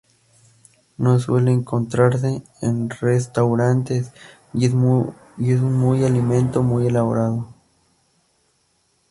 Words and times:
No 0.97 1.19
suele 1.19 1.51
encontrarse 1.51 2.41
en 2.59 2.89
restaurantes 2.89 4.11
y 4.51 4.65
es 4.65 4.73
muy 4.73 6.03
alimento 6.03 6.63
muy 6.63 6.87
elaborado. 6.87 7.53